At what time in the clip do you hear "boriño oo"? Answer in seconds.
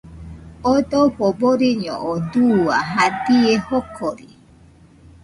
1.43-2.15